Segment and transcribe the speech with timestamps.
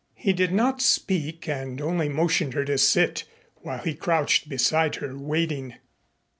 [0.15, 3.25] He did not speak and only motioned her to sit
[3.57, 5.75] while he crouched beside her, waiting.